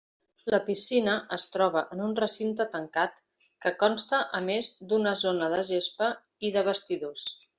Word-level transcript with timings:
La 0.51 0.59
piscina 0.67 1.17
es 1.35 1.43
troba 1.55 1.83
en 1.95 2.01
un 2.05 2.15
recinte 2.21 2.65
tancat 2.77 3.21
que 3.65 3.73
consta 3.85 4.23
a 4.39 4.41
més 4.49 4.73
d'una 4.93 5.15
zona 5.27 5.51
de 5.57 5.63
gespa 5.73 6.09
i 6.49 6.53
de 6.59 6.67
vestidors. 6.73 7.31